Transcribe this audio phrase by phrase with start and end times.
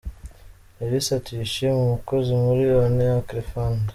[0.83, 3.81] Elissa Tuyishime, Umukozi muri One Acre Fund.